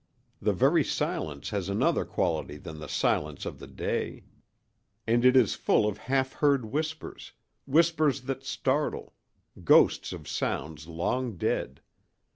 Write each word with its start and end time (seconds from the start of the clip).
The 0.41 0.51
very 0.51 0.83
silence 0.83 1.51
has 1.51 1.69
another 1.69 2.05
quality 2.05 2.57
than 2.57 2.79
the 2.79 2.89
silence 2.89 3.45
of 3.45 3.59
the 3.59 3.67
day. 3.67 4.23
And 5.05 5.23
it 5.23 5.35
is 5.35 5.53
full 5.53 5.87
of 5.87 5.99
half 5.99 6.33
heard 6.33 6.65
whispers—whispers 6.65 8.21
that 8.21 8.43
startle—ghosts 8.43 10.11
of 10.11 10.27
sounds 10.27 10.87
long 10.87 11.37
dead. 11.37 11.81